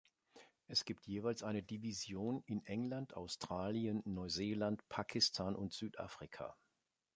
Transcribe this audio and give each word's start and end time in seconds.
Es 0.65 0.83
gibt 0.85 1.05
jeweils 1.05 1.43
eine 1.43 1.61
Division 1.61 2.41
in 2.47 2.65
England, 2.65 3.13
Australien, 3.15 4.01
Neuseeland, 4.05 4.89
Pakistan 4.89 5.55
und 5.55 5.73
Südafrika. 5.73 6.57